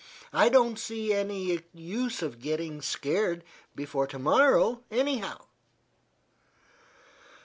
[0.33, 3.43] I don't see any use of getting scared
[3.75, 5.45] before to morrow, anyhow."